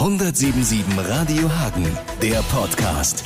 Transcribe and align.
177 0.00 0.82
Radio 0.96 1.46
Hagen, 1.50 1.84
der 2.22 2.40
Podcast. 2.50 3.22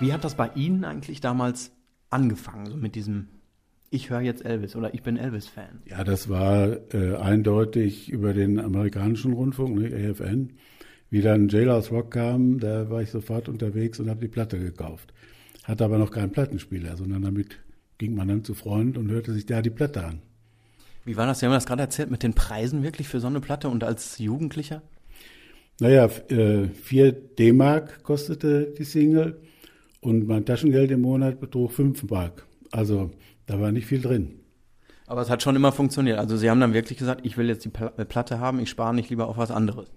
Wie 0.00 0.12
hat 0.12 0.24
das 0.24 0.34
bei 0.34 0.50
Ihnen 0.56 0.82
eigentlich 0.84 1.20
damals 1.20 1.70
angefangen, 2.10 2.66
so 2.66 2.76
mit 2.76 2.96
diesem 2.96 3.28
ich 3.90 4.10
höre 4.10 4.22
jetzt 4.22 4.44
Elvis 4.44 4.74
oder 4.74 4.92
ich 4.92 5.04
bin 5.04 5.18
Elvis-Fan? 5.18 5.82
Ja, 5.84 6.02
das 6.02 6.28
war 6.28 6.92
äh, 6.92 7.14
eindeutig 7.14 8.10
über 8.10 8.34
den 8.34 8.58
amerikanischen 8.58 9.34
Rundfunk, 9.34 9.78
ne, 9.78 10.10
AFN. 10.10 10.54
Wie 11.10 11.20
dann 11.20 11.48
Jailhouse 11.48 11.92
Rock 11.92 12.10
kam, 12.10 12.58
da 12.58 12.90
war 12.90 13.02
ich 13.02 13.12
sofort 13.12 13.48
unterwegs 13.48 14.00
und 14.00 14.10
habe 14.10 14.18
die 14.18 14.26
Platte 14.26 14.58
gekauft. 14.58 15.14
Hatte 15.62 15.84
aber 15.84 15.98
noch 15.98 16.10
keinen 16.10 16.32
Plattenspieler, 16.32 16.96
sondern 16.96 17.22
damit 17.22 17.60
ging 17.98 18.16
man 18.16 18.26
dann 18.26 18.42
zu 18.42 18.54
Freund 18.54 18.98
und 18.98 19.12
hörte 19.12 19.32
sich 19.32 19.46
da 19.46 19.62
die 19.62 19.70
Platte 19.70 20.04
an. 20.04 20.22
Wie 21.04 21.16
war 21.16 21.26
das? 21.26 21.40
Sie 21.40 21.46
haben 21.46 21.52
das 21.52 21.66
gerade 21.66 21.82
erzählt 21.82 22.10
mit 22.10 22.22
den 22.22 22.34
Preisen 22.34 22.82
wirklich 22.82 23.08
für 23.08 23.20
so 23.20 23.26
eine 23.26 23.40
Platte 23.40 23.68
und 23.68 23.84
als 23.84 24.18
Jugendlicher? 24.18 24.82
Naja, 25.80 26.08
äh, 26.28 26.68
4 26.68 27.12
D-Mark 27.12 28.02
kostete 28.02 28.74
die 28.76 28.84
Single 28.84 29.40
und 30.00 30.26
mein 30.26 30.44
Taschengeld 30.44 30.90
im 30.90 31.02
Monat 31.02 31.40
betrug 31.40 31.72
5 31.72 32.10
Mark. 32.10 32.46
Also 32.72 33.10
da 33.46 33.60
war 33.60 33.72
nicht 33.72 33.86
viel 33.86 34.02
drin. 34.02 34.40
Aber 35.06 35.22
es 35.22 35.30
hat 35.30 35.42
schon 35.42 35.56
immer 35.56 35.72
funktioniert. 35.72 36.18
Also 36.18 36.36
Sie 36.36 36.50
haben 36.50 36.60
dann 36.60 36.74
wirklich 36.74 36.98
gesagt, 36.98 37.24
ich 37.24 37.38
will 37.38 37.48
jetzt 37.48 37.64
die 37.64 37.70
äh, 37.96 38.04
Platte 38.04 38.40
haben, 38.40 38.60
ich 38.60 38.68
spare 38.68 38.94
nicht 38.94 39.08
lieber 39.08 39.28
auf 39.28 39.38
was 39.38 39.50
anderes. 39.50 39.88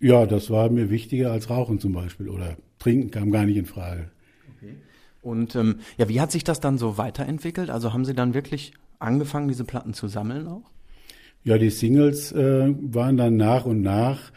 Ja, 0.00 0.26
das 0.26 0.50
war 0.50 0.70
mir 0.70 0.90
wichtiger 0.90 1.30
als 1.32 1.50
Rauchen 1.50 1.78
zum 1.78 1.92
Beispiel 1.92 2.28
oder 2.28 2.56
Trinken 2.78 3.10
kam 3.10 3.30
gar 3.30 3.44
nicht 3.44 3.56
in 3.56 3.66
Frage. 3.66 4.10
Okay. 4.56 4.76
Und 5.20 5.54
ähm, 5.56 5.80
ja, 5.96 6.08
wie 6.08 6.20
hat 6.20 6.32
sich 6.32 6.44
das 6.44 6.60
dann 6.60 6.78
so 6.78 6.96
weiterentwickelt? 6.96 7.70
Also 7.70 7.92
haben 7.92 8.04
Sie 8.04 8.14
dann 8.14 8.34
wirklich 8.34 8.72
angefangen, 9.04 9.48
diese 9.48 9.64
Platten 9.64 9.94
zu 9.94 10.08
sammeln 10.08 10.46
auch? 10.46 10.70
Ja, 11.44 11.58
die 11.58 11.70
Singles 11.70 12.32
äh, 12.32 12.74
waren 12.80 13.16
dann 13.16 13.36
nach 13.36 13.66
und 13.66 13.82
nach 13.82 14.32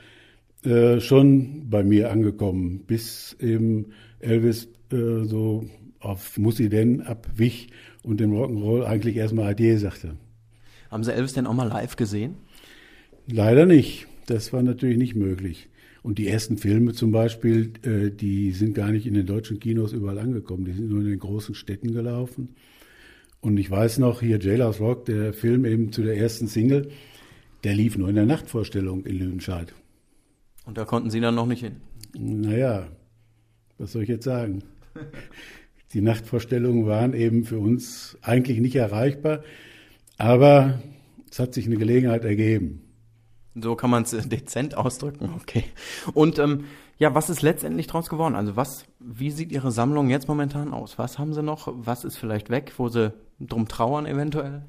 äh, 0.63 0.99
schon 0.99 1.69
bei 1.69 1.83
mir 1.83 2.11
angekommen, 2.11 2.83
bis 2.85 3.35
eben 3.39 3.93
Elvis 4.19 4.67
äh, 4.91 5.23
so 5.23 5.65
auf 5.99 6.37
Muss 6.37 6.57
sie 6.57 6.69
denn 6.69 7.01
abwich 7.01 7.69
und 8.03 8.19
dem 8.19 8.31
Rock'n'Roll 8.31 8.83
eigentlich 8.83 9.15
erstmal 9.15 9.51
Adieu 9.51 9.77
sagte. 9.77 10.17
Haben 10.89 11.03
Sie 11.03 11.13
Elvis 11.13 11.33
denn 11.33 11.47
auch 11.47 11.53
mal 11.53 11.67
live 11.67 11.95
gesehen? 11.95 12.35
Leider 13.27 13.65
nicht. 13.65 14.07
Das 14.25 14.53
war 14.53 14.61
natürlich 14.61 14.97
nicht 14.97 15.15
möglich. 15.15 15.69
Und 16.03 16.17
die 16.17 16.27
ersten 16.27 16.57
Filme 16.57 16.93
zum 16.93 17.11
Beispiel, 17.11 17.73
äh, 17.83 18.11
die 18.11 18.51
sind 18.51 18.75
gar 18.75 18.91
nicht 18.91 19.05
in 19.05 19.13
den 19.13 19.25
deutschen 19.25 19.59
Kinos 19.59 19.93
überall 19.93 20.19
angekommen. 20.19 20.65
Die 20.65 20.73
sind 20.73 20.89
nur 20.89 21.01
in 21.01 21.07
den 21.07 21.19
großen 21.19 21.55
Städten 21.55 21.93
gelaufen. 21.93 22.55
Und 23.41 23.57
ich 23.57 23.69
weiß 23.69 23.99
noch, 23.99 24.21
hier 24.21 24.39
Jailhouse 24.39 24.79
Rock, 24.79 25.05
der 25.05 25.33
Film 25.33 25.65
eben 25.65 25.91
zu 25.91 26.03
der 26.03 26.17
ersten 26.17 26.47
Single, 26.47 26.89
der 27.63 27.75
lief 27.75 27.97
nur 27.97 28.09
in 28.09 28.15
der 28.15 28.25
Nachtvorstellung 28.25 29.05
in 29.05 29.17
Lüdenscheid. 29.17 29.73
Und 30.65 30.77
da 30.77 30.85
konnten 30.85 31.09
Sie 31.09 31.19
dann 31.19 31.35
noch 31.35 31.45
nicht 31.45 31.61
hin? 31.61 31.77
Naja, 32.17 32.87
was 33.77 33.91
soll 33.91 34.03
ich 34.03 34.09
jetzt 34.09 34.25
sagen? 34.25 34.63
Die 35.93 36.01
Nachtvorstellungen 36.01 36.85
waren 36.85 37.13
eben 37.13 37.45
für 37.45 37.59
uns 37.59 38.17
eigentlich 38.21 38.59
nicht 38.59 38.75
erreichbar, 38.75 39.43
aber 40.17 40.81
es 41.31 41.39
hat 41.39 41.53
sich 41.53 41.65
eine 41.65 41.77
Gelegenheit 41.77 42.25
ergeben. 42.25 42.81
So 43.61 43.75
kann 43.75 43.89
man 43.89 44.03
es 44.03 44.11
dezent 44.29 44.75
ausdrücken, 44.75 45.31
okay. 45.41 45.63
Und 46.13 46.39
ähm, 46.39 46.65
ja, 46.99 47.13
was 47.13 47.29
ist 47.29 47.41
letztendlich 47.41 47.87
draus 47.87 48.09
geworden? 48.09 48.35
Also 48.35 48.55
was, 48.55 48.85
wie 48.99 49.31
sieht 49.31 49.51
Ihre 49.51 49.71
Sammlung 49.71 50.09
jetzt 50.09 50.27
momentan 50.27 50.73
aus? 50.73 50.97
Was 50.97 51.19
haben 51.19 51.33
Sie 51.33 51.43
noch? 51.43 51.71
Was 51.73 52.03
ist 52.03 52.17
vielleicht 52.17 52.49
weg, 52.49 52.73
wo 52.77 52.89
Sie 52.89 53.13
drum 53.39 53.67
trauern 53.67 54.05
eventuell? 54.05 54.63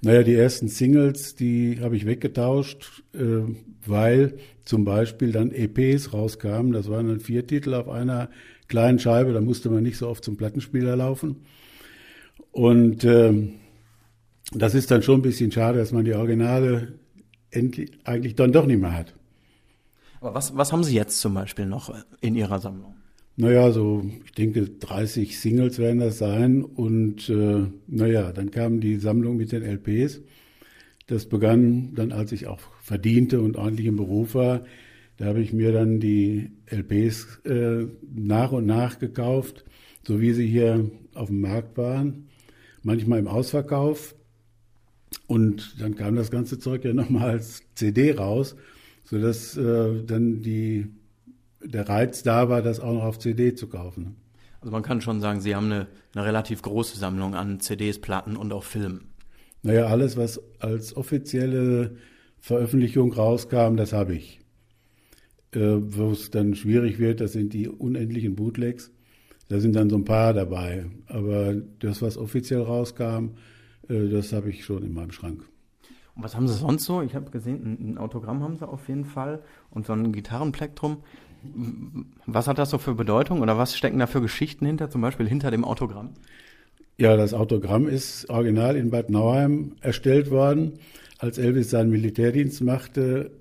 Naja, 0.00 0.24
die 0.24 0.34
ersten 0.34 0.68
Singles, 0.68 1.36
die 1.36 1.78
habe 1.80 1.96
ich 1.96 2.06
weggetauscht, 2.06 3.04
äh, 3.14 3.42
weil 3.86 4.34
zum 4.64 4.84
Beispiel 4.84 5.30
dann 5.30 5.52
EPs 5.52 6.12
rauskamen. 6.12 6.72
Das 6.72 6.90
waren 6.90 7.06
dann 7.06 7.20
vier 7.20 7.46
Titel 7.46 7.74
auf 7.74 7.88
einer 7.88 8.28
kleinen 8.66 8.98
Scheibe, 8.98 9.32
da 9.32 9.40
musste 9.40 9.70
man 9.70 9.82
nicht 9.82 9.98
so 9.98 10.08
oft 10.08 10.24
zum 10.24 10.36
Plattenspieler 10.36 10.96
laufen. 10.96 11.44
Und 12.50 13.04
äh, 13.04 13.52
das 14.52 14.74
ist 14.74 14.90
dann 14.90 15.02
schon 15.02 15.20
ein 15.20 15.22
bisschen 15.22 15.52
schade, 15.52 15.78
dass 15.78 15.92
man 15.92 16.04
die 16.04 16.14
Originale 16.14 16.94
endlich, 17.52 17.92
eigentlich 18.04 18.34
dann 18.34 18.52
doch 18.52 18.66
nicht 18.66 18.80
mehr 18.80 18.96
hat. 18.96 19.14
Aber 20.20 20.34
was, 20.34 20.56
was 20.56 20.72
haben 20.72 20.84
Sie 20.84 20.94
jetzt 20.94 21.20
zum 21.20 21.34
Beispiel 21.34 21.66
noch 21.66 21.94
in 22.20 22.34
Ihrer 22.34 22.58
Sammlung? 22.58 22.94
Naja, 23.36 23.72
so, 23.72 24.04
ich 24.24 24.32
denke, 24.32 24.68
30 24.68 25.38
Singles 25.40 25.78
werden 25.78 26.00
das 26.00 26.18
sein. 26.18 26.62
Und 26.62 27.28
äh, 27.28 27.66
naja, 27.86 28.32
dann 28.32 28.50
kam 28.50 28.80
die 28.80 28.96
Sammlung 28.96 29.36
mit 29.36 29.52
den 29.52 29.62
LPs. 29.62 30.20
Das 31.06 31.26
begann 31.26 31.94
dann, 31.94 32.12
als 32.12 32.32
ich 32.32 32.46
auch 32.46 32.60
verdiente 32.82 33.40
und 33.40 33.56
ordentlich 33.56 33.86
im 33.86 33.96
Beruf 33.96 34.34
war. 34.34 34.64
Da 35.16 35.26
habe 35.26 35.40
ich 35.40 35.52
mir 35.52 35.72
dann 35.72 35.98
die 36.00 36.52
LPs 36.66 37.40
äh, 37.44 37.86
nach 38.14 38.52
und 38.52 38.66
nach 38.66 38.98
gekauft, 38.98 39.64
so 40.06 40.20
wie 40.20 40.32
sie 40.32 40.46
hier 40.46 40.90
auf 41.14 41.28
dem 41.28 41.40
Markt 41.40 41.76
waren. 41.76 42.28
Manchmal 42.82 43.18
im 43.18 43.28
Ausverkauf. 43.28 44.14
Und 45.26 45.80
dann 45.80 45.94
kam 45.94 46.16
das 46.16 46.30
ganze 46.30 46.58
Zeug 46.58 46.84
ja 46.84 46.92
nochmal 46.92 47.30
als 47.30 47.62
CD 47.74 48.12
raus, 48.12 48.56
sodass 49.04 49.56
äh, 49.56 50.02
dann 50.04 50.42
die 50.42 50.88
der 51.64 51.88
Reiz 51.88 52.22
da 52.22 52.48
war, 52.48 52.62
das 52.62 52.80
auch 52.80 52.92
noch 52.92 53.04
auf 53.04 53.18
CD 53.18 53.54
zu 53.54 53.68
kaufen. 53.68 54.16
Also 54.60 54.72
man 54.72 54.82
kann 54.82 55.00
schon 55.00 55.20
sagen, 55.20 55.40
Sie 55.40 55.54
haben 55.54 55.66
eine, 55.66 55.88
eine 56.14 56.24
relativ 56.24 56.62
große 56.62 56.98
Sammlung 56.98 57.34
an 57.34 57.60
CDs, 57.60 58.00
Platten 58.00 58.36
und 58.36 58.52
auch 58.52 58.64
Filmen. 58.64 59.08
Naja, 59.62 59.86
alles, 59.86 60.16
was 60.16 60.40
als 60.60 60.96
offizielle 60.96 61.96
Veröffentlichung 62.40 63.12
rauskam, 63.12 63.76
das 63.76 63.92
habe 63.92 64.14
ich. 64.14 64.40
Äh, 65.52 65.76
Wo 65.78 66.10
es 66.10 66.30
dann 66.30 66.54
schwierig 66.54 66.98
wird, 66.98 67.20
das 67.20 67.32
sind 67.32 67.52
die 67.52 67.68
unendlichen 67.68 68.34
Bootlegs. 68.34 68.90
Da 69.48 69.60
sind 69.60 69.76
dann 69.76 69.90
so 69.90 69.96
ein 69.96 70.04
paar 70.04 70.32
dabei. 70.32 70.86
Aber 71.06 71.54
das, 71.80 72.02
was 72.02 72.16
offiziell 72.16 72.62
rauskam, 72.62 73.32
das 73.92 74.32
habe 74.32 74.50
ich 74.50 74.64
schon 74.64 74.82
in 74.82 74.94
meinem 74.94 75.12
Schrank. 75.12 75.44
Und 76.14 76.22
was 76.22 76.36
haben 76.36 76.46
Sie 76.46 76.54
sonst 76.54 76.84
so? 76.84 77.02
Ich 77.02 77.14
habe 77.14 77.30
gesehen, 77.30 77.62
ein, 77.64 77.92
ein 77.92 77.98
Autogramm 77.98 78.42
haben 78.42 78.56
Sie 78.56 78.68
auf 78.68 78.88
jeden 78.88 79.04
Fall 79.04 79.42
und 79.70 79.86
so 79.86 79.92
ein 79.92 80.12
Gitarrenplektrum. 80.12 80.98
Was 82.26 82.46
hat 82.46 82.58
das 82.58 82.70
so 82.70 82.78
für 82.78 82.94
Bedeutung 82.94 83.40
oder 83.40 83.58
was 83.58 83.76
stecken 83.76 83.98
da 83.98 84.06
für 84.06 84.20
Geschichten 84.20 84.66
hinter, 84.66 84.90
zum 84.90 85.00
Beispiel 85.00 85.26
hinter 85.26 85.50
dem 85.50 85.64
Autogramm? 85.64 86.10
Ja, 86.98 87.16
das 87.16 87.34
Autogramm 87.34 87.88
ist 87.88 88.28
original 88.28 88.76
in 88.76 88.90
Bad 88.90 89.10
Nauheim 89.10 89.72
erstellt 89.80 90.30
worden. 90.30 90.74
Als 91.18 91.38
Elvis 91.38 91.70
seinen 91.70 91.90
Militärdienst 91.90 92.62
machte, 92.62 93.32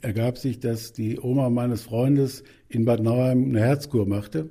ergab 0.00 0.38
sich, 0.38 0.60
dass 0.60 0.92
die 0.92 1.18
Oma 1.20 1.50
meines 1.50 1.82
Freundes 1.82 2.44
in 2.68 2.84
Bad 2.84 3.02
Nauheim 3.02 3.44
eine 3.44 3.60
Herzkur 3.60 4.06
machte. 4.06 4.50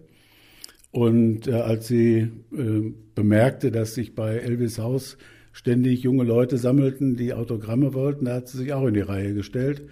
Und 0.91 1.47
äh, 1.47 1.53
als 1.53 1.87
sie 1.87 2.31
äh, 2.51 2.93
bemerkte, 3.15 3.71
dass 3.71 3.93
sich 3.95 4.13
bei 4.13 4.37
Elvis 4.37 4.77
Haus 4.77 5.17
ständig 5.51 6.03
junge 6.03 6.23
Leute 6.23 6.57
sammelten, 6.57 7.15
die 7.15 7.33
Autogramme 7.33 7.93
wollten, 7.93 8.25
da 8.25 8.35
hat 8.35 8.47
sie 8.47 8.57
sich 8.57 8.73
auch 8.73 8.85
in 8.85 8.93
die 8.93 9.01
Reihe 9.01 9.33
gestellt 9.33 9.83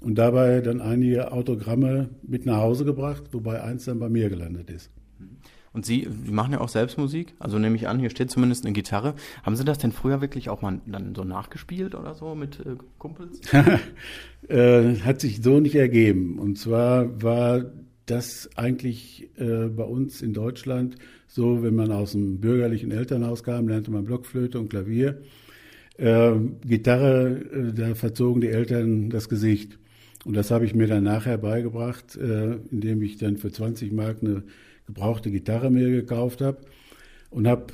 und 0.00 0.16
dabei 0.16 0.60
dann 0.60 0.80
einige 0.80 1.32
Autogramme 1.32 2.10
mit 2.22 2.46
nach 2.46 2.58
Hause 2.58 2.84
gebracht, 2.84 3.24
wobei 3.32 3.62
eins 3.62 3.86
dann 3.86 3.98
bei 3.98 4.08
mir 4.08 4.28
gelandet 4.28 4.70
ist. 4.70 4.90
Und 5.72 5.84
Sie, 5.84 6.08
Sie 6.24 6.32
machen 6.32 6.54
ja 6.54 6.60
auch 6.62 6.70
selbst 6.70 6.96
Musik, 6.96 7.34
also 7.38 7.58
nehme 7.58 7.76
ich 7.76 7.86
an, 7.86 7.98
hier 7.98 8.08
steht 8.08 8.30
zumindest 8.30 8.64
eine 8.64 8.72
Gitarre. 8.72 9.14
Haben 9.42 9.56
Sie 9.56 9.64
das 9.64 9.76
denn 9.76 9.92
früher 9.92 10.22
wirklich 10.22 10.48
auch 10.48 10.62
mal 10.62 10.80
dann 10.86 11.14
so 11.14 11.22
nachgespielt 11.22 11.94
oder 11.94 12.14
so 12.14 12.34
mit 12.34 12.60
äh, 12.60 12.76
Kumpels? 12.96 13.40
äh, 14.48 14.96
hat 15.00 15.20
sich 15.20 15.42
so 15.42 15.60
nicht 15.60 15.74
ergeben. 15.74 16.38
Und 16.38 16.56
zwar 16.56 17.22
war 17.22 17.66
das 18.06 18.48
eigentlich 18.56 19.28
äh, 19.36 19.66
bei 19.66 19.84
uns 19.84 20.22
in 20.22 20.32
Deutschland 20.32 20.96
so, 21.26 21.62
wenn 21.62 21.74
man 21.74 21.92
aus 21.92 22.14
einem 22.14 22.40
bürgerlichen 22.40 22.90
Elternhaus 22.90 23.42
kam, 23.42 23.68
lernte 23.68 23.90
man 23.90 24.04
Blockflöte 24.04 24.58
und 24.58 24.70
Klavier. 24.70 25.22
Äh, 25.98 26.32
Gitarre, 26.64 27.40
äh, 27.52 27.72
da 27.72 27.94
verzogen 27.94 28.40
die 28.40 28.48
Eltern 28.48 29.10
das 29.10 29.28
Gesicht. 29.28 29.78
Und 30.24 30.34
das 30.34 30.50
habe 30.50 30.64
ich 30.64 30.74
mir 30.74 30.86
dann 30.86 31.04
nachher 31.04 31.38
beigebracht, 31.38 32.16
äh, 32.16 32.56
indem 32.70 33.02
ich 33.02 33.16
dann 33.16 33.36
für 33.36 33.50
20 33.50 33.92
Mark 33.92 34.18
eine 34.22 34.42
gebrauchte 34.86 35.30
Gitarre 35.30 35.70
mir 35.70 35.90
gekauft 35.90 36.40
habe 36.40 36.58
und 37.30 37.46
habe 37.46 37.66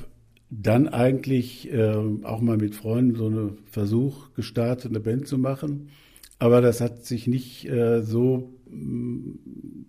dann 0.49 0.87
eigentlich 0.87 1.71
äh, 1.71 1.95
auch 2.23 2.41
mal 2.41 2.57
mit 2.57 2.75
Freunden 2.75 3.15
so 3.15 3.25
einen 3.25 3.57
Versuch 3.65 4.33
gestartet, 4.35 4.91
eine 4.91 4.99
Band 4.99 5.27
zu 5.27 5.37
machen. 5.37 5.89
Aber 6.37 6.61
das 6.61 6.81
hat 6.81 7.05
sich 7.05 7.27
nicht 7.27 7.67
äh, 7.69 8.01
so 8.01 8.53
mh, 8.69 9.35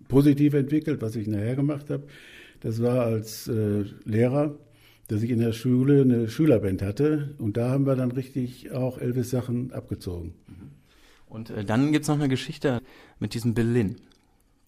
positiv 0.07 0.53
entwickelt, 0.53 1.01
was 1.01 1.15
ich 1.15 1.27
nachher 1.27 1.55
gemacht 1.55 1.89
habe. 1.89 2.03
Das 2.65 2.81
war 2.81 3.05
als 3.05 3.47
äh, 3.47 3.83
Lehrer, 4.05 4.55
dass 5.07 5.21
ich 5.21 5.29
in 5.29 5.37
der 5.37 5.51
Schule 5.51 6.01
eine 6.01 6.27
Schülerband 6.27 6.81
hatte 6.81 7.35
und 7.37 7.57
da 7.57 7.69
haben 7.69 7.85
wir 7.85 7.95
dann 7.95 8.11
richtig 8.11 8.71
auch 8.71 8.97
Elvis-Sachen 8.97 9.71
abgezogen. 9.71 10.33
Und 11.27 11.51
äh, 11.51 11.63
dann 11.63 11.91
gibt's 11.91 12.07
noch 12.07 12.15
eine 12.15 12.27
Geschichte 12.27 12.81
mit 13.19 13.35
diesem 13.35 13.53
Lynn, 13.53 13.97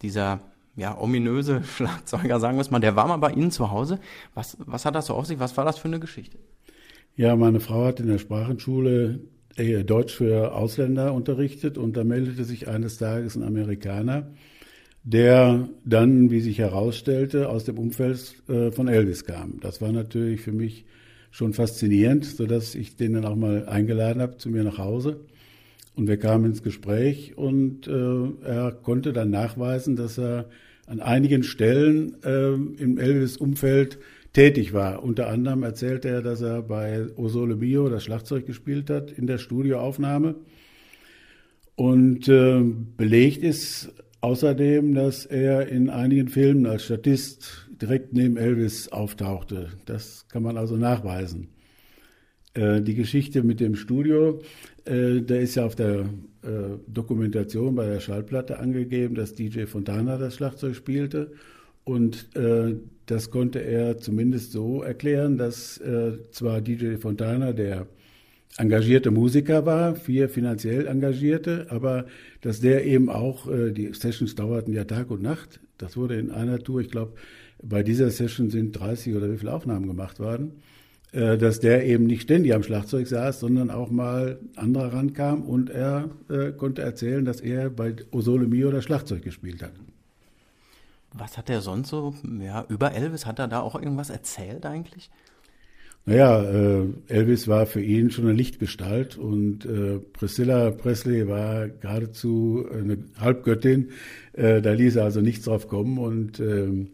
dieser 0.03 0.41
ja, 0.75 0.95
ominöse 0.95 1.63
Schlagzeuger, 1.75 2.39
sagen 2.39 2.57
wir 2.57 2.61
es 2.61 2.69
mal, 2.69 2.79
der 2.79 2.95
war 2.95 3.07
mal 3.07 3.17
bei 3.17 3.31
Ihnen 3.31 3.49
zu 3.49 3.71
Hause. 3.71 3.99
Was, 4.35 4.57
was 4.59 4.85
hat 4.85 4.93
das 4.93 5.07
so 5.07 5.15
auf 5.15 5.25
sich? 5.25 5.39
Was 5.39 5.57
war 5.57 5.65
das 5.65 5.79
für 5.79 5.87
eine 5.87 5.99
Geschichte? 5.99 6.37
Ja, 7.15 7.35
meine 7.35 7.59
Frau 7.59 7.85
hat 7.85 7.99
in 7.99 8.05
der 8.05 8.19
Sprachenschule 8.19 9.21
äh, 9.55 9.83
Deutsch 9.83 10.13
für 10.13 10.53
Ausländer 10.53 11.15
unterrichtet 11.15 11.79
und 11.79 11.97
da 11.97 12.03
meldete 12.03 12.43
sich 12.43 12.67
eines 12.67 12.99
Tages 12.99 13.35
ein 13.35 13.41
Amerikaner, 13.41 14.27
der 15.07 15.69
dann, 15.85 16.31
wie 16.31 16.41
sich 16.41 16.57
herausstellte, 16.59 17.47
aus 17.47 17.63
dem 17.63 17.79
Umfeld 17.79 18.35
äh, 18.49 18.71
von 18.71 18.89
Elvis 18.89 19.23
kam. 19.23 19.61
Das 19.61 19.81
war 19.81 19.93
natürlich 19.93 20.41
für 20.41 20.51
mich 20.51 20.83
schon 21.31 21.53
faszinierend, 21.53 22.25
sodass 22.25 22.75
ich 22.75 22.97
den 22.97 23.13
dann 23.13 23.23
auch 23.23 23.37
mal 23.37 23.69
eingeladen 23.69 24.21
habe 24.21 24.35
zu 24.35 24.49
mir 24.49 24.65
nach 24.65 24.77
Hause. 24.77 25.21
Und 25.95 26.09
wir 26.09 26.17
kamen 26.17 26.43
ins 26.43 26.61
Gespräch 26.61 27.37
und 27.37 27.87
äh, 27.87 28.45
er 28.45 28.73
konnte 28.73 29.13
dann 29.13 29.29
nachweisen, 29.29 29.95
dass 29.95 30.19
er 30.19 30.49
an 30.87 30.99
einigen 30.99 31.43
Stellen 31.43 32.21
äh, 32.23 32.53
im 32.53 32.97
Elvis-Umfeld 32.97 33.99
tätig 34.33 34.73
war. 34.73 35.03
Unter 35.03 35.29
anderem 35.29 35.63
erzählte 35.63 36.09
er, 36.09 36.21
dass 36.21 36.41
er 36.41 36.61
bei 36.63 37.07
Osole 37.15 37.55
Mio 37.55 37.87
das 37.87 38.03
Schlagzeug 38.03 38.45
gespielt 38.45 38.89
hat 38.89 39.09
in 39.09 39.25
der 39.25 39.37
Studioaufnahme. 39.37 40.35
Und 41.75 42.27
äh, 42.27 42.61
belegt 42.97 43.41
ist 43.43 43.93
außerdem, 44.21 44.93
dass 44.93 45.25
er 45.25 45.67
in 45.67 45.89
einigen 45.89 46.27
Filmen 46.29 46.65
als 46.65 46.85
Statist 46.85 47.69
direkt 47.81 48.13
neben 48.13 48.37
Elvis 48.37 48.89
auftauchte. 48.89 49.69
Das 49.85 50.27
kann 50.29 50.43
man 50.43 50.57
also 50.57 50.75
nachweisen. 50.75 51.49
Äh, 52.53 52.81
die 52.81 52.95
Geschichte 52.95 53.43
mit 53.43 53.59
dem 53.59 53.75
Studio, 53.75 54.41
äh, 54.85 55.21
da 55.21 55.35
ist 55.35 55.55
ja 55.55 55.65
auf 55.65 55.75
der 55.75 56.09
äh, 56.41 56.77
Dokumentation 56.87 57.75
bei 57.75 57.85
der 57.85 57.99
Schallplatte 57.99 58.59
angegeben, 58.59 59.15
dass 59.15 59.35
DJ 59.35 59.65
Fontana 59.65 60.17
das 60.17 60.35
Schlagzeug 60.35 60.75
spielte. 60.75 61.31
Und 61.83 62.35
äh, 62.35 62.75
das 63.05 63.29
konnte 63.29 63.59
er 63.59 63.97
zumindest 63.97 64.51
so 64.51 64.81
erklären, 64.81 65.37
dass 65.37 65.79
zwar 66.31 66.59
DJ 66.59 66.95
Fontana 66.97 67.53
der 67.53 67.87
engagierte 68.55 69.11
Musiker 69.11 69.65
war, 69.65 69.95
vier 69.95 70.29
finanziell 70.29 70.87
engagierte, 70.87 71.67
aber 71.69 72.05
dass 72.41 72.61
der 72.61 72.85
eben 72.85 73.09
auch, 73.09 73.47
äh, 73.47 73.71
die 73.71 73.93
Sessions 73.93 74.35
dauerten 74.35 74.73
ja 74.73 74.85
Tag 74.85 75.11
und 75.11 75.21
Nacht. 75.21 75.59
Das 75.77 75.97
wurde 75.97 76.17
in 76.17 76.31
einer 76.31 76.59
Tour, 76.59 76.81
ich 76.81 76.89
glaube, 76.89 77.13
bei 77.61 77.83
dieser 77.83 78.09
Session 78.09 78.49
sind 78.49 78.71
30 78.73 79.15
oder 79.15 79.31
wie 79.31 79.37
viele 79.37 79.53
Aufnahmen 79.53 79.87
gemacht 79.87 80.19
worden, 80.19 80.61
äh, 81.11 81.37
dass 81.37 81.59
der 81.59 81.85
eben 81.85 82.05
nicht 82.05 82.23
ständig 82.23 82.53
am 82.53 82.63
Schlagzeug 82.63 83.07
saß, 83.07 83.39
sondern 83.39 83.69
auch 83.69 83.89
mal 83.89 84.39
anderer 84.55 84.93
rankam 84.93 85.43
und 85.43 85.69
er 85.69 86.09
äh, 86.29 86.51
konnte 86.51 86.81
erzählen, 86.81 87.25
dass 87.25 87.41
er 87.41 87.69
bei 87.69 87.95
Osole 88.11 88.47
Mio 88.47 88.71
das 88.71 88.83
Schlagzeug 88.83 89.23
gespielt 89.23 89.61
hat. 89.61 89.73
Was 91.13 91.37
hat 91.37 91.49
er 91.49 91.61
sonst 91.61 91.89
so, 91.89 92.13
ja, 92.39 92.65
über 92.69 92.93
Elvis, 92.93 93.25
hat 93.25 93.39
er 93.39 93.47
da 93.47 93.61
auch 93.61 93.75
irgendwas 93.75 94.09
erzählt 94.09 94.65
eigentlich? 94.65 95.09
Naja, 96.09 96.41
äh, 96.41 96.85
Elvis 97.09 97.49
war 97.49 97.65
für 97.65 97.81
ihn 97.81 98.11
schon 98.11 98.23
eine 98.23 98.33
Lichtgestalt 98.33 99.17
und 99.17 99.65
äh, 99.65 99.99
Priscilla 99.99 100.71
Presley 100.71 101.27
war 101.27 101.67
geradezu 101.67 102.65
eine 102.71 102.99
Halbgöttin. 103.19 103.89
Äh, 104.31 104.61
da 104.61 104.71
ließ 104.71 104.95
er 104.95 105.03
also 105.03 105.19
nichts 105.19 105.43
drauf 105.43 105.67
kommen 105.67 105.97
und 105.97 106.39
ähm, 106.39 106.91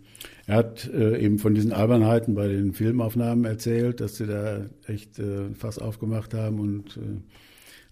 er 0.47 0.55
hat 0.55 0.89
äh, 0.91 1.19
eben 1.19 1.37
von 1.37 1.53
diesen 1.53 1.73
Albernheiten 1.73 2.33
bei 2.33 2.47
den 2.47 2.73
Filmaufnahmen 2.73 3.45
erzählt, 3.45 4.01
dass 4.01 4.15
sie 4.15 4.25
da 4.25 4.65
echt 4.87 5.19
äh, 5.19 5.53
Fass 5.53 5.77
aufgemacht 5.77 6.33
haben 6.33 6.59
und 6.59 6.97
äh, 6.97 7.19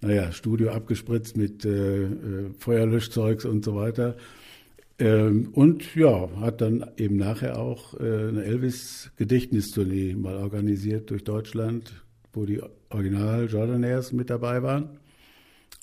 naja, 0.04 0.32
Studio 0.32 0.72
abgespritzt 0.72 1.38
mit 1.38 1.66
äh, 1.66 2.06
äh, 2.06 2.10
Feuerlöschzeugs 2.58 3.46
und 3.46 3.64
so 3.64 3.76
weiter. 3.76 4.18
Ähm, 5.02 5.50
und 5.54 5.96
ja, 5.96 6.30
hat 6.42 6.62
dann 6.62 6.86
eben 6.96 7.18
nachher 7.18 7.58
auch 7.58 8.00
äh, 8.00 8.04
eine 8.04 8.44
Elvis-Gedächtnistournee 8.44 10.14
mal 10.14 10.36
organisiert 10.36 11.10
durch 11.10 11.24
Deutschland, 11.24 11.92
wo 12.34 12.46
die 12.46 12.62
Original 12.90 13.48
Jordanaires 13.48 14.12
mit 14.12 14.30
dabei 14.30 14.62
waren. 14.62 15.00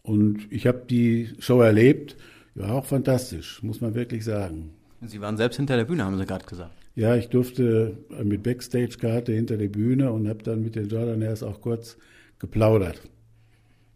Und 0.05 0.47
ich 0.51 0.69
habe 0.69 0.85
die 0.89 1.31
Show 1.41 1.61
erlebt. 1.61 2.17
Ja, 2.55 2.71
auch 2.71 2.85
fantastisch, 2.85 3.61
muss 3.65 3.81
man 3.81 3.97
wirklich 3.97 4.25
sagen. 4.25 4.71
Sie 5.01 5.21
waren 5.21 5.37
selbst 5.37 5.57
hinter 5.57 5.77
der 5.77 5.85
Bühne, 5.85 6.05
haben 6.05 6.17
Sie 6.17 6.25
gerade 6.25 6.47
gesagt. 6.47 6.73
Ja, 6.95 7.17
ich 7.17 7.29
durfte 7.29 7.99
mit 8.23 8.45
Backstage-Karte 8.45 9.33
hinter 9.33 9.57
der 9.57 9.69
Bühne 9.69 10.13
und 10.13 10.29
habe 10.29 10.45
dann 10.45 10.63
mit 10.63 10.77
den 10.77 10.89
Jordanaires 10.89 11.43
auch 11.43 11.61
kurz 11.61 11.97
geplaudert. 12.39 13.03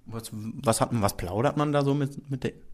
Was, 0.06 0.30
was, 0.32 0.80
hat, 0.80 0.90
was 0.92 1.16
plaudert 1.16 1.56
man 1.56 1.70
da 1.70 1.84
so 1.84 1.94
mit, 1.94 2.28
mit 2.28 2.44
Ach 2.44 2.71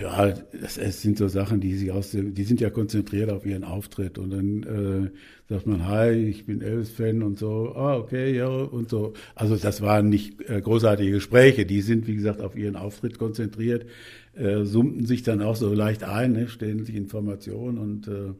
ja, 0.00 0.32
das, 0.52 0.76
es 0.76 1.00
sind 1.00 1.16
so 1.16 1.28
Sachen, 1.28 1.60
die 1.60 1.74
sich 1.74 1.90
aus 1.90 2.10
dem, 2.10 2.34
die 2.34 2.44
sind 2.44 2.60
ja 2.60 2.68
konzentriert 2.68 3.30
auf 3.30 3.46
ihren 3.46 3.64
Auftritt 3.64 4.18
und 4.18 4.30
dann 4.30 4.62
äh, 4.62 5.10
sagt 5.48 5.66
man, 5.66 5.86
hi, 5.86 6.10
ich 6.10 6.44
bin 6.44 6.60
Elvis-Fan 6.60 7.22
und 7.22 7.38
so, 7.38 7.74
ah, 7.74 7.96
okay, 7.96 8.36
ja, 8.36 8.48
und 8.48 8.90
so. 8.90 9.14
Also 9.34 9.56
das 9.56 9.80
waren 9.80 10.08
nicht 10.08 10.42
äh, 10.48 10.60
großartige 10.60 11.12
Gespräche, 11.12 11.64
die 11.64 11.80
sind, 11.80 12.06
wie 12.06 12.16
gesagt, 12.16 12.42
auf 12.42 12.54
ihren 12.54 12.76
Auftritt 12.76 13.18
konzentriert, 13.18 13.86
äh, 14.34 14.64
summten 14.64 15.06
sich 15.06 15.22
dann 15.22 15.40
auch 15.40 15.56
so 15.56 15.72
leicht 15.72 16.04
ein, 16.04 16.32
ne, 16.32 16.48
stellen 16.48 16.84
sich 16.84 16.94
Informationen 16.94 17.78
und 17.78 18.08
äh, 18.08 18.34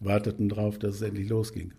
warteten 0.00 0.48
drauf, 0.48 0.78
dass 0.78 0.96
es 0.96 1.02
endlich 1.02 1.28
losging. 1.28 1.72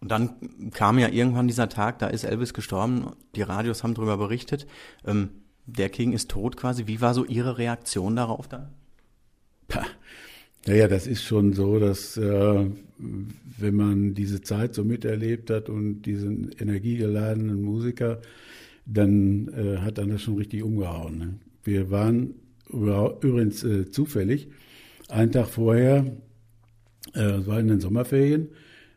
Und 0.00 0.10
dann 0.10 0.70
kam 0.72 0.98
ja 0.98 1.08
irgendwann 1.08 1.46
dieser 1.46 1.68
Tag, 1.68 2.00
da 2.00 2.08
ist 2.08 2.24
Elvis 2.24 2.52
gestorben, 2.52 3.12
die 3.34 3.42
Radios 3.42 3.82
haben 3.82 3.94
darüber 3.94 4.16
berichtet. 4.16 4.66
Ähm, 5.06 5.30
der 5.66 5.88
King 5.88 6.12
ist 6.12 6.30
tot 6.30 6.56
quasi. 6.56 6.86
Wie 6.86 7.00
war 7.00 7.14
so 7.14 7.24
Ihre 7.24 7.58
Reaktion 7.58 8.16
darauf 8.16 8.48
dann? 8.48 8.68
Naja, 10.66 10.86
das 10.86 11.08
ist 11.08 11.24
schon 11.24 11.54
so, 11.54 11.80
dass 11.80 12.16
äh, 12.16 12.66
wenn 13.58 13.74
man 13.74 14.14
diese 14.14 14.42
Zeit 14.42 14.74
so 14.74 14.84
miterlebt 14.84 15.50
hat 15.50 15.68
und 15.68 16.02
diesen 16.02 16.52
energiegeladenen 16.52 17.60
Musiker, 17.60 18.20
dann 18.86 19.48
äh, 19.48 19.78
hat 19.78 19.98
dann 19.98 20.10
das 20.10 20.22
schon 20.22 20.36
richtig 20.36 20.62
umgehauen. 20.62 21.18
Ne? 21.18 21.34
Wir 21.64 21.90
waren 21.90 22.34
übrigens 22.70 23.64
äh, 23.64 23.90
zufällig 23.90 24.48
einen 25.08 25.32
Tag 25.32 25.48
vorher, 25.48 26.16
äh, 27.14 27.20
es 27.20 27.46
war 27.46 27.60
in 27.60 27.68
den 27.68 27.80
Sommerferien, 27.80 28.48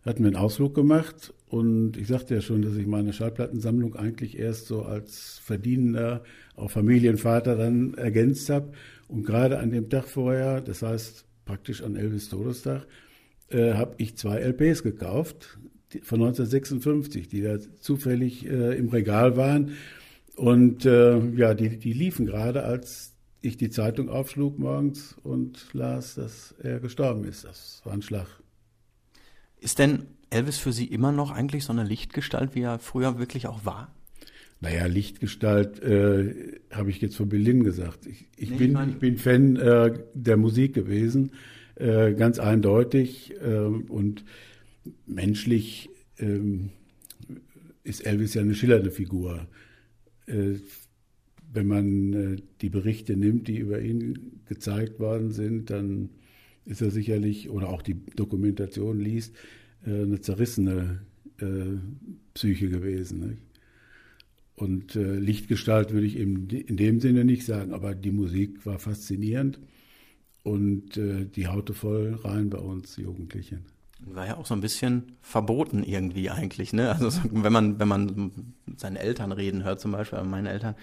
hatten 0.04 0.24
wir 0.24 0.28
einen 0.28 0.36
Ausflug 0.36 0.76
gemacht 0.76 1.34
und 1.56 1.96
ich 1.96 2.08
sagte 2.08 2.36
ja 2.36 2.42
schon, 2.42 2.64
dass 2.64 2.76
ich 2.76 2.86
meine 2.86 3.14
Schallplattensammlung 3.14 3.96
eigentlich 3.96 4.38
erst 4.38 4.66
so 4.68 4.82
als 4.82 5.40
verdienender, 5.42 6.22
auch 6.58 6.70
Familienvater 6.70 7.56
dann 7.56 7.94
ergänzt 7.94 8.50
habe. 8.50 8.74
Und 9.08 9.26
gerade 9.26 9.60
an 9.60 9.72
dem 9.72 9.90
Tag 9.90 10.10
vorher, 10.10 10.60
das 10.60 10.82
heißt 10.82 11.24
praktisch 11.46 11.82
an 11.82 11.96
Elvis 11.96 12.28
Todestag, 12.28 12.86
äh, 13.48 13.76
habe 13.76 13.96
ich 14.00 14.18
zwei 14.18 14.40
LPs 14.40 14.84
gekauft 14.84 15.58
die, 15.94 16.00
von 16.00 16.20
1956, 16.20 17.30
die 17.30 17.42
da 17.42 17.58
zufällig 17.80 18.46
äh, 18.46 18.78
im 18.78 18.90
Regal 18.90 19.38
waren. 19.38 19.78
Und 20.36 20.86
äh, 20.86 21.26
ja, 21.38 21.54
die, 21.54 21.80
die 21.80 21.94
liefen 21.94 22.26
gerade, 22.26 22.64
als 22.64 23.14
ich 23.40 23.56
die 23.56 23.70
Zeitung 23.70 24.10
aufschlug 24.10 24.60
morgens 24.60 25.16
und 25.24 25.68
las, 25.72 26.16
dass 26.16 26.54
er 26.62 26.82
gestorben 26.82 27.24
ist. 27.24 27.46
Das 27.46 27.80
war 27.86 27.94
ein 27.94 28.02
Schlag. 28.02 28.28
Ist 29.60 29.80
denn 29.80 30.06
Elvis 30.30 30.58
für 30.58 30.72
Sie 30.72 30.86
immer 30.86 31.12
noch 31.12 31.32
eigentlich 31.32 31.64
so 31.64 31.74
eine 31.74 31.84
Lichtgestalt, 31.84 32.56
wie 32.56 32.62
er 32.62 32.80
früher 32.80 33.18
wirklich 33.20 33.48
auch 33.48 33.66
war? 33.66 33.94
Naja, 34.62 34.86
Lichtgestalt 34.86 35.82
äh, 35.82 36.60
habe 36.72 36.90
ich 36.90 37.02
jetzt 37.02 37.18
von 37.18 37.30
Berlin 37.30 37.64
gesagt. 37.64 38.06
Ich, 38.06 38.28
ich 38.38 38.52
nee, 38.52 38.58
bin, 38.58 38.68
ich, 38.68 38.74
mein, 38.74 38.90
ich 38.90 39.00
bin 39.00 39.18
Fan 39.18 39.56
äh, 39.58 40.00
der 40.14 40.38
Musik 40.38 40.74
gewesen, 40.74 41.32
äh, 41.76 42.14
ganz 42.14 42.40
eindeutig. 42.40 43.34
Äh, 43.42 43.58
und 43.58 44.24
menschlich 45.06 45.90
ähm, 46.18 46.70
ist 47.84 48.06
Elvis 48.06 48.34
ja 48.34 48.42
eine 48.42 48.56
schillernde 48.56 48.92
Figur. 48.92 49.48
Äh, 50.26 50.56
wenn 51.52 51.68
man 51.68 52.14
äh, 52.14 52.42
die 52.62 52.70
Berichte 52.70 53.16
nimmt, 53.16 53.48
die 53.48 53.58
über 53.58 53.80
ihn 53.82 54.42
gezeigt 54.48 55.00
worden 55.00 55.32
sind, 55.32 55.70
dann 55.70 56.10
ist 56.66 56.82
er 56.82 56.92
sicherlich, 56.92 57.50
oder 57.50 57.70
auch 57.70 57.82
die 57.82 58.06
Dokumentation 58.16 59.00
liest, 59.00 59.36
äh, 59.86 60.02
eine 60.02 60.20
zerrissene 60.20 61.02
äh, 61.40 61.78
Psyche 62.34 62.70
gewesen. 62.70 63.38
Und 64.56 64.96
äh, 64.96 65.16
Lichtgestalt 65.16 65.92
würde 65.92 66.08
ich 66.08 66.18
eben 66.18 66.50
in 66.50 66.78
dem 66.78 67.00
Sinne 67.00 67.26
nicht 67.26 67.46
sagen, 67.46 67.74
aber 67.74 67.94
die 67.94 68.12
Musik 68.12 68.66
war 68.66 68.80
faszinierend 68.80 69.60
und 70.44 70.96
die 70.96 71.48
haute 71.48 71.74
voll 71.74 72.20
rein 72.24 72.52
bei 72.52 72.60
uns 72.60 72.98
Jugendlichen. 72.98 73.66
War 74.02 74.28
ja 74.28 74.38
auch 74.38 74.46
so 74.46 74.54
ein 74.54 74.62
bisschen 74.62 75.14
verboten 75.22 75.82
irgendwie 75.82 76.30
eigentlich, 76.30 76.72
ne? 76.72 76.92
Also 76.92 77.20
wenn 77.32 77.52
man, 77.52 77.80
wenn 77.80 77.88
man 77.88 78.32
seine 78.78 79.00
Eltern 79.00 79.32
reden 79.32 79.64
hört, 79.64 79.80
zum 79.80 79.92
Beispiel, 79.92 80.22
meine 80.24 80.52
Eltern, 80.52 80.76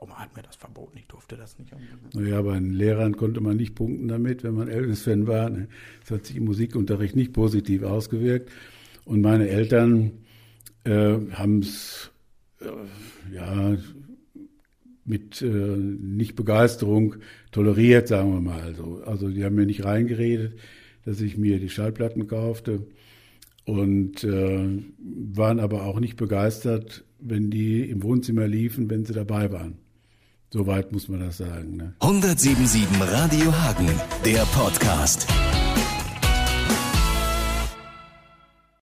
Oma 0.00 0.16
hat 0.16 0.36
mir 0.36 0.42
das 0.42 0.56
verboten, 0.56 0.98
ich 0.98 1.06
durfte 1.06 1.36
das 1.36 1.58
nicht. 1.58 1.72
Naja, 2.14 2.42
bei 2.42 2.54
den 2.54 2.72
Lehrern 2.72 3.16
konnte 3.16 3.40
man 3.40 3.56
nicht 3.56 3.74
punkten 3.74 4.08
damit, 4.08 4.44
wenn 4.44 4.54
man 4.54 4.68
Elvis-Fan 4.68 5.26
war. 5.26 5.50
Ne? 5.50 5.68
Das 6.00 6.10
hat 6.10 6.26
sich 6.26 6.36
im 6.36 6.44
Musikunterricht 6.44 7.16
nicht 7.16 7.32
positiv 7.32 7.82
ausgewirkt. 7.82 8.50
Und 9.04 9.20
meine 9.20 9.48
Eltern 9.48 10.12
äh, 10.84 11.16
haben 11.32 11.58
es 11.60 12.10
äh, 12.60 13.34
ja 13.34 13.76
mit 15.04 15.42
äh, 15.42 15.46
nicht 15.46 16.34
Begeisterung 16.34 17.16
toleriert, 17.52 18.08
sagen 18.08 18.32
wir 18.32 18.40
mal. 18.40 18.60
Also, 18.60 19.02
also 19.04 19.28
die 19.28 19.44
haben 19.44 19.54
mir 19.54 19.66
nicht 19.66 19.84
reingeredet, 19.84 20.58
dass 21.04 21.20
ich 21.20 21.36
mir 21.36 21.58
die 21.58 21.68
Schallplatten 21.68 22.26
kaufte. 22.26 22.86
und 23.66 24.24
äh, 24.24 24.82
waren 24.98 25.58
aber 25.58 25.84
auch 25.84 25.98
nicht 26.00 26.16
begeistert, 26.16 27.04
wenn 27.18 27.50
die 27.50 27.88
im 27.88 28.02
Wohnzimmer 28.02 28.46
liefen, 28.46 28.90
wenn 28.90 29.04
sie 29.06 29.14
dabei 29.14 29.52
waren. 29.52 29.78
Soweit 30.54 30.92
muss 30.92 31.08
man 31.08 31.18
das 31.18 31.38
sagen. 31.38 31.78
Ne? 31.78 31.94
1077 31.98 32.86
Radio 33.00 33.52
Hagen, 33.52 33.90
der 34.24 34.44
Podcast. 34.54 35.26